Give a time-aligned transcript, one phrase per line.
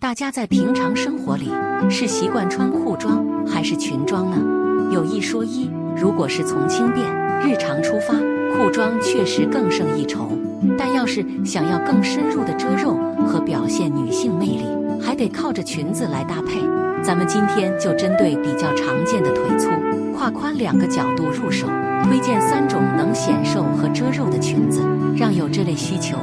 [0.00, 1.52] 大家在平常生活里
[1.90, 4.90] 是习惯穿裤装还是裙装呢？
[4.90, 7.06] 有一说一，如果是从轻便
[7.46, 8.14] 日常出发，
[8.56, 10.32] 裤装确实更胜一筹。
[10.78, 14.64] 但要是想要更深入的遮肉和表现女性魅力，
[15.02, 16.62] 还得靠着裙子来搭配。
[17.02, 19.68] 咱们今天就针对比较常见的腿粗、
[20.16, 21.66] 胯宽两个角度入手，
[22.04, 24.80] 推荐三种能显瘦和遮肉的裙子，
[25.14, 26.16] 让有这类需求。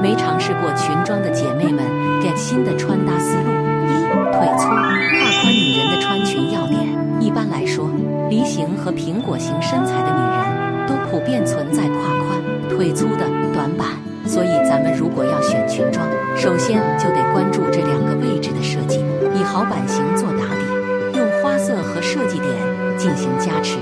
[0.00, 1.84] 没尝试过裙装的姐妹们
[2.22, 3.50] ，get 新的穿搭思路。
[3.86, 3.92] 一
[4.32, 6.88] 腿粗胯宽女人的穿裙要点。
[7.20, 7.90] 一般来说，
[8.30, 11.92] 梨形和苹果型身材的女人都普遍存在胯
[12.24, 13.88] 宽、腿粗的短板。
[14.26, 22.48] 所以咱们如果要选裙装，首先就得关注这两个位置的设计，以好版型做打底，用花色和设计点
[22.96, 23.76] 进行加持，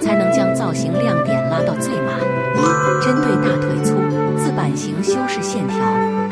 [0.00, 2.16] 才能将造型亮点拉到最满。
[2.56, 3.94] 一针对大腿粗。
[4.60, 5.78] 版型修饰线条，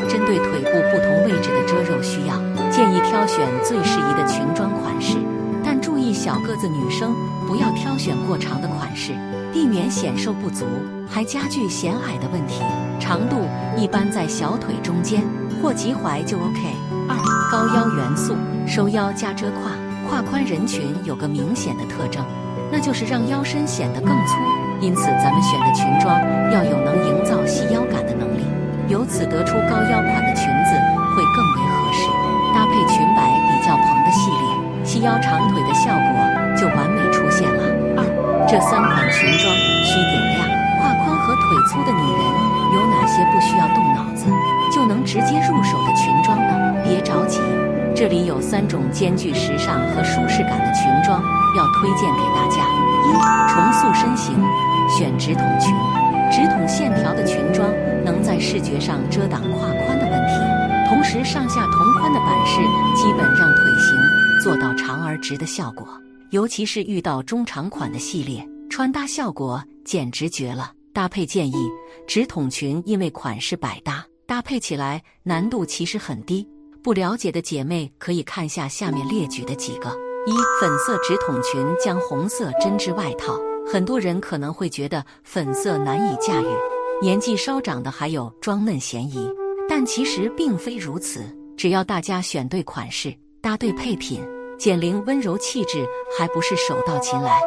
[0.07, 2.35] 针对腿部不同位置的遮肉需要，
[2.69, 5.17] 建议挑选最适宜的裙装款式。
[5.65, 7.11] 但注意小个子女生
[7.47, 9.13] 不要挑选过长的款式，
[9.51, 10.67] 避免显瘦不足，
[11.09, 12.61] 还加剧显矮的问题。
[12.99, 13.35] 长度
[13.75, 15.23] 一般在小腿中间
[15.59, 16.75] 或及踝就 OK。
[17.09, 17.17] 二
[17.51, 18.35] 高腰元素，
[18.67, 19.71] 收腰加遮胯。
[20.07, 22.23] 胯宽人群有个明显的特征，
[22.71, 24.68] 那就是让腰身显得更粗。
[24.81, 26.15] 因此，咱们选的裙装
[26.51, 28.47] 要有能营造细腰感的能力，
[28.87, 30.71] 由此得出高腰款的裙子
[31.11, 32.07] 会更为合适，
[32.55, 36.15] 搭配裙摆比较蓬的系列，细腰长腿的效果
[36.55, 37.61] 就完美出现了。
[37.99, 38.03] 二，
[38.47, 39.51] 这三款裙装
[39.83, 40.47] 需点亮。
[40.79, 42.23] 胯宽和腿粗的女人
[42.71, 44.31] 有哪些不需要动脑子
[44.71, 46.73] 就能直接入手的裙装呢？
[46.85, 47.41] 别着急，
[47.93, 51.21] 这里有三种兼具时尚和舒适感的裙装
[51.57, 52.63] 要推荐给大家。
[53.03, 53.11] 一，
[53.51, 54.39] 重塑身形。
[54.89, 55.71] 选直筒裙，
[56.31, 57.71] 直筒线条的裙装
[58.03, 62.59] 能在视觉上遮挡胯宽的问题，同时上下同宽的版式
[62.95, 63.95] 基本让腿型
[64.43, 65.87] 做到长而直的效果。
[66.31, 70.71] 尤其是遇到中长款的系列，穿搭效果简直绝了。
[70.91, 71.69] 搭配建议：
[72.07, 76.47] 直筒裙因为款式百搭，搭配起来难度其实很低。
[76.83, 79.89] 不了解的姐妹可以看下下面列举的几个：
[80.25, 83.33] 一、粉色直筒裙将红色针织外套。
[83.71, 86.47] 很多人可能会觉得粉色难以驾驭，
[86.99, 89.29] 年纪稍长的还有装嫩嫌疑，
[89.69, 91.21] 但其实并非如此。
[91.55, 94.23] 只要大家选对款式，搭对配品，
[94.57, 95.85] 减龄温柔气质
[96.17, 97.39] 还不是手到擒来。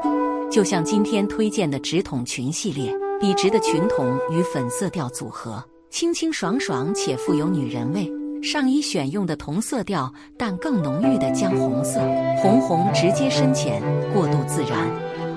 [0.49, 5.61] 就像今天推荐的直筒裙系列，笔直的裙筒与粉色调组合，
[5.91, 8.09] 清清爽爽且富有女人味。
[8.41, 12.01] 上衣选用的同色调，但更浓郁的姜红色，
[12.41, 13.83] 红红直接深浅，
[14.15, 14.89] 过渡自然。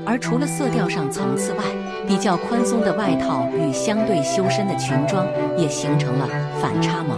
[0.06, 1.64] 而除了色调上层次外，
[2.08, 5.26] 比较宽松的外套与相对修身的裙装
[5.58, 6.28] 也形成了
[6.62, 7.18] 反差萌。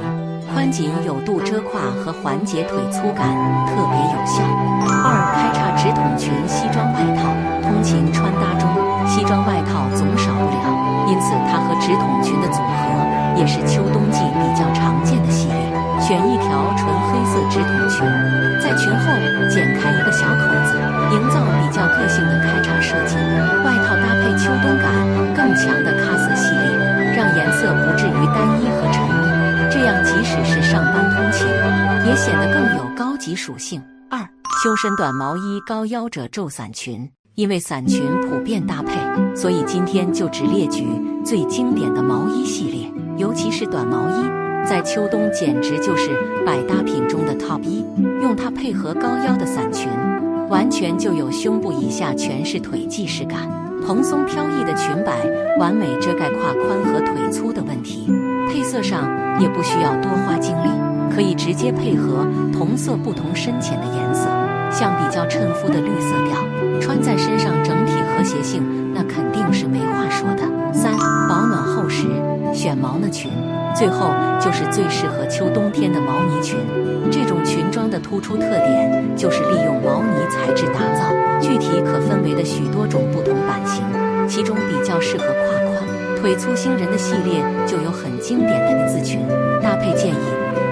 [0.54, 3.28] 宽紧有度遮胯和缓解腿粗感
[3.68, 4.42] 特别有效。
[4.88, 7.30] 二开叉直筒裙西装外套，
[7.62, 8.68] 通勤穿搭中
[9.06, 15.57] 西装外套总少不了，因此它和直筒裙的组合也是秋冬季比较常见的系列。
[16.08, 18.00] 选一条纯黑色直筒裙，
[18.62, 19.12] 在裙后
[19.50, 20.80] 剪开一个小口子，
[21.12, 23.18] 营造比较个性的开叉设计。
[23.66, 24.88] 外套搭配秋冬感
[25.36, 31.46] 更强的咖色系列，让颜色不至于单一和沉闷，这样即使是上班通勤，
[32.08, 33.84] 也显得更有高级属性。
[34.10, 34.20] 二
[34.64, 38.94] 修身短毛衣高腰褶皱伞裙，因为伞裙普遍搭配，
[39.36, 40.88] 所以今天就只列举
[41.26, 44.47] 最经典的毛衣系列，尤其是短毛衣。
[44.68, 46.10] 在秋冬简直就是
[46.46, 47.86] 百搭品中的 top 一，
[48.22, 49.90] 用它配合高腰的伞裙，
[50.50, 53.48] 完全就有胸部以下全是腿既视感。
[53.86, 55.14] 蓬松飘逸的裙摆，
[55.58, 58.12] 完美遮盖胯宽和腿粗的问题。
[58.50, 59.08] 配色上
[59.40, 60.70] 也不需要多花精力，
[61.16, 64.28] 可以直接配合同色不同深浅的颜色，
[64.70, 68.62] 像比较衬肤的绿色调，穿在身上整体和谐性
[68.94, 70.57] 那肯定是没话说的。
[72.68, 73.32] 卷，毛呢裙。
[73.74, 74.12] 最后
[74.42, 76.58] 就是最适合秋冬天的毛呢裙，
[77.10, 81.08] 这种裙装的突出特点就是利用毛呢材质打造，
[81.40, 83.86] 具体可分为的许多种不同版型，
[84.28, 89.22] 其中比较适合胯宽、腿粗星人的系列就有很经典的呢字裙。
[89.64, 90.28] 搭配建议，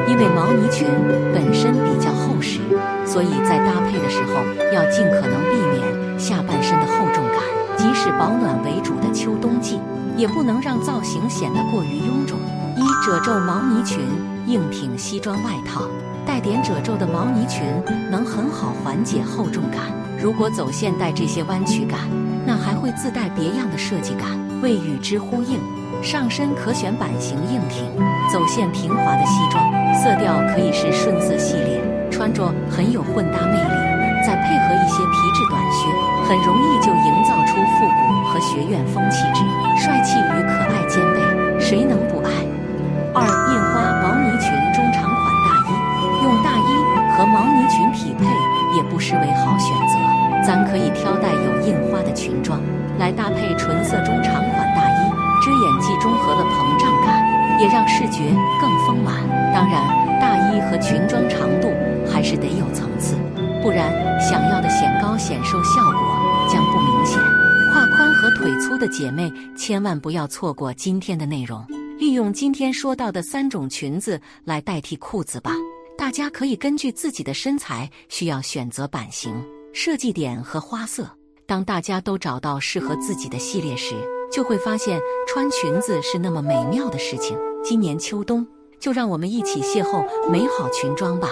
[0.09, 0.87] 因为毛呢裙
[1.33, 2.59] 本身比较厚实，
[3.05, 4.43] 所以在搭配的时候
[4.73, 7.39] 要尽可能避免下半身的厚重感，
[7.77, 9.79] 即使保暖为主的秋冬季，
[10.17, 12.39] 也不能让造型显得过于臃肿。
[12.75, 13.99] 一褶皱毛呢裙，
[14.47, 15.81] 硬挺西装外套，
[16.25, 17.63] 带点褶皱的毛呢裙
[18.09, 19.81] 能很好缓解厚重感。
[20.21, 21.99] 如果走现代这些弯曲感，
[22.45, 24.27] 那还会自带别样的设计感，
[24.61, 25.59] 为与之呼应。
[26.03, 27.85] 上身可选版型硬挺、
[28.31, 29.63] 走线平滑的西装，
[29.95, 31.81] 色调可以是顺色系列。
[32.11, 35.87] 穿着很有混搭魅力，再配合一些皮质短靴，
[36.27, 39.45] 很容易就营造出复古和学院风气质，
[39.77, 41.21] 帅气与可爱兼备，
[41.59, 42.31] 谁能不爱？
[43.13, 45.71] 二印花毛呢裙中长款大衣，
[46.23, 46.69] 用大衣
[47.13, 48.25] 和毛呢裙匹配
[48.75, 49.95] 也不失为好选择。
[50.43, 52.59] 咱可以挑带有印花的裙装
[52.97, 55.11] 来搭配纯色中长款大衣，
[55.45, 57.23] 遮掩既中和了膨胀感，
[57.59, 58.23] 也让视觉
[58.59, 59.13] 更丰满。
[59.53, 59.79] 当然，
[60.19, 61.69] 大衣和裙装长度
[62.11, 63.15] 还是得有层次，
[63.61, 66.14] 不然想要的显高显瘦效果
[66.51, 67.19] 将不明显。
[67.73, 71.65] 胯宽和腿粗的姐妹千万不要错过今天的内容。
[71.97, 75.51] 利用今天说到的三种裙子来代替裤子吧。
[75.97, 79.33] 大家可以根据自己的身材需要选择版型、
[79.73, 81.09] 设计点和花色。
[81.47, 83.95] 当大家都找到适合自己的系列时，
[84.31, 87.37] 就会发现穿裙子是那么美妙的事情。
[87.63, 88.45] 今年秋冬，
[88.79, 91.29] 就让我们一起邂逅美好裙装吧。